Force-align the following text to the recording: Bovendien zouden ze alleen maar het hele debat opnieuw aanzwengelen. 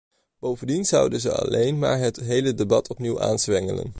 Bovendien 0.39 0.85
zouden 0.85 1.19
ze 1.19 1.31
alleen 1.31 1.79
maar 1.79 1.99
het 1.99 2.19
hele 2.19 2.53
debat 2.53 2.89
opnieuw 2.89 3.21
aanzwengelen. 3.21 3.89